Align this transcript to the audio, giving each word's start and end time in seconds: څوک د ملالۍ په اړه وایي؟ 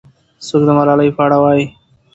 څوک 0.47 0.61
د 0.65 0.69
ملالۍ 0.77 1.09
په 1.17 1.21
اړه 1.25 1.37
وایي؟ 1.43 1.65